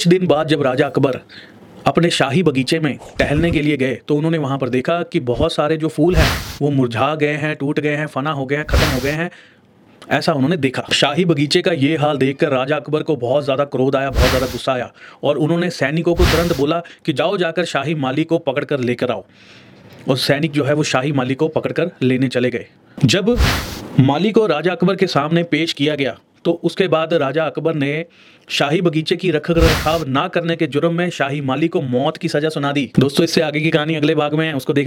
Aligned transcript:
कुछ 0.00 0.08
दिन 0.08 0.26
बाद 0.26 0.48
जब 0.48 0.62
राजा 0.62 0.86
अकबर 0.86 1.18
अपने 1.86 2.10
शाही 2.10 2.42
बगीचे 2.42 2.78
में 2.80 2.96
टहलने 3.18 3.50
के 3.50 3.62
लिए 3.62 3.76
गए 3.76 3.94
तो 4.08 4.14
उन्होंने 4.16 4.38
वहाँ 4.38 4.56
पर 4.58 4.68
देखा 4.68 4.94
कि 5.02 5.20
बहुत 5.22 5.52
सारे 5.52 5.76
जो 5.76 5.88
फूल 5.88 6.14
हैं, 6.16 6.28
वो 6.60 6.70
मुरझा 6.70 7.14
गए 7.14 7.34
हैं, 7.34 7.54
टूट 7.56 7.80
गए 7.80 7.96
हैं, 7.96 8.06
फना 8.06 8.30
हो 8.30 8.46
गए 8.46 8.56
हैं, 8.56 8.64
खत्म 8.64 8.86
हो 8.86 9.00
गए 9.00 9.10
हैं। 9.10 9.30
ऐसा 10.10 10.32
उन्होंने 10.32 10.56
देखा। 10.56 10.84
शाही 10.92 11.24
बगीचे 11.24 11.62
का 11.62 11.72
ये 11.72 11.96
हाल 11.96 12.18
देखकर 12.18 12.48
राजा 12.48 12.76
अकबर 12.76 13.02
को 13.02 13.16
बहुत 13.16 13.44
ज़्यादा 13.44 13.64
क्रोध 13.66 13.96
आया, 13.96 14.10
बहुत 14.10 14.28
ज़्यादा 14.28 14.46
गुस्सा 14.46 14.72
आया 14.72 14.90
और 15.22 15.38
उन्होंने 15.38 15.70
सैनिकों 15.72 16.14
को 16.14 16.24
तुरंत 16.24 16.56
बोला 16.56 16.80
कि 17.04 17.12
जाओ 17.12 17.36
जाकर 17.36 17.64
शाही 17.66 17.94
माली 17.96 18.24
को 18.24 18.38
पकड़ 18.40 18.64
कर 18.64 18.80
लेकर 18.82 19.10
आओ। 19.10 19.24
और 20.08 20.16
सैनिक 20.18 20.52
जो 20.52 20.64
है, 20.64 20.74
वो 20.74 20.82
शाही 20.84 21.12
माली 21.12 21.34
को 21.34 21.48
पकड़कर 21.50 21.90
लेने 22.02 22.28
चले 22.28 22.50
गए। 22.50 22.66
जब 22.98 23.36
माली 24.00 24.32
को 24.32 24.46
राजा 24.48 24.72
अकबर 24.72 24.96
के 24.96 25.06
सामने 25.08 25.42
पेश 25.44 25.72
किया 25.72 25.94
गया 25.94 26.16
तो 26.44 26.52
उसके 26.52 26.88
बाद 26.88 27.14
राजा 27.14 27.44
अकबर 27.44 27.74
ने 27.74 28.06
शाही 28.48 28.80
बगीचे 28.80 29.16
की 29.16 29.30
रख 29.30 29.50
रखाव 29.50 30.08
ना 30.08 30.28
करने 30.28 30.56
के 30.56 30.66
जुर्म 30.66 30.94
में 30.94 31.10
शाही 31.10 31.40
माली 31.40 31.68
को 31.68 31.80
मौत 31.80 32.16
की 32.16 32.28
सजा 32.28 32.48
सुना 32.48 32.72
दी। 32.72 32.92
दोस्तों, 32.98 33.24
इससे 33.24 33.40
आगे 33.40 33.60
की 33.60 33.70
कहानी 33.70 33.94
अगले 33.94 34.14
भाग 34.14 34.34
में 34.34 34.52
उसको 34.52 34.72
देख 34.72 34.78